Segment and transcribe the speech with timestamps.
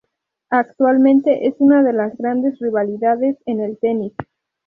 [0.49, 4.13] Actualmente es una de las grandes rivalidades en el tenis.